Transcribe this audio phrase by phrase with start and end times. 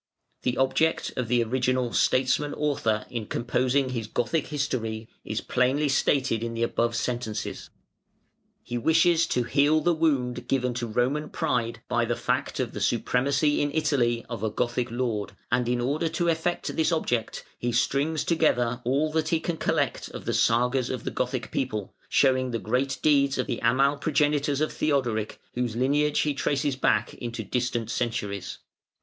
[0.41, 6.41] The object of the original statesman author in composing his "Gothic History" is plainly stated
[6.41, 7.69] in the above sentences.
[8.63, 12.81] He wishes to heal the wound given to Roman pride by the fact of the
[12.81, 17.71] supremacy in Italy of a Gothic lord; and in order to effect this object he
[17.71, 22.49] strings together all that he can collect of the Sagas of the Gothic people, showing
[22.49, 27.43] the great deeds of the Amal progenitors of Theodoric, whose lineage he traces back into
[27.43, 28.57] distant centuries.